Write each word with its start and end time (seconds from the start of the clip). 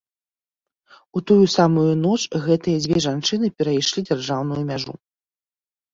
У 1.19 1.23
тую 1.31 1.45
самую 1.57 1.83
ноч 2.05 2.21
гэтыя 2.47 2.77
дзве 2.85 2.97
жанчыны 3.07 3.47
перайшлі 3.61 4.07
дзяржаўную 4.11 4.63
мяжу. 4.71 4.93